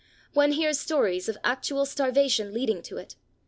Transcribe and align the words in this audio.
One 0.33 0.53
hears 0.53 0.79
stories 0.79 1.29
of 1.29 1.37
actual 1.43 1.85
starvation 1.85 2.55
leading 2.55 2.81
to 2.81 2.97
it. 2.97 3.13